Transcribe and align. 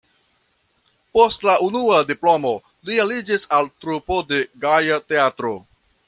Post 1.17 1.43
la 1.49 1.57
unua 1.65 1.99
diplomo 2.13 2.53
li 2.89 2.97
aliĝis 3.03 3.45
al 3.61 3.69
trupo 3.85 4.17
de 4.31 4.41
Gaja 4.65 4.97
Teatro. 5.13 5.53